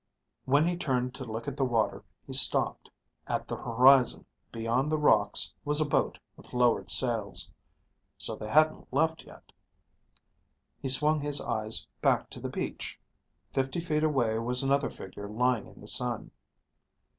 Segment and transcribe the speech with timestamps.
[0.45, 2.89] When he turned to look at the water, he stopped.
[3.27, 7.53] At the horizon, beyond the rocks, was a boat with lowered sails.
[8.17, 9.51] So they hadn't left yet.
[10.81, 12.99] He swung his eyes back to the beach:
[13.53, 16.31] fifty feet away was another figure lying in the sun.